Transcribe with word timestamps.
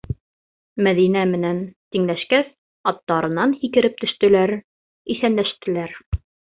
Мәҙинә 0.87 1.21
менән 1.33 1.59
тиңләшкәс, 1.97 2.49
аттарынан 2.95 3.55
һикереп 3.63 4.03
төштөләр, 4.03 4.59
иҫәнләштеләр. 5.19 6.01